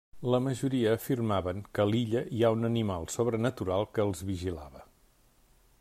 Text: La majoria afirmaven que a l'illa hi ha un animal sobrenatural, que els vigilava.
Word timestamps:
La 0.33 0.37
majoria 0.43 0.93
afirmaven 0.99 1.59
que 1.77 1.83
a 1.83 1.85
l'illa 1.91 2.23
hi 2.37 2.41
ha 2.47 2.51
un 2.57 2.69
animal 2.71 3.07
sobrenatural, 3.17 3.87
que 3.99 4.05
els 4.07 4.25
vigilava. 4.31 4.85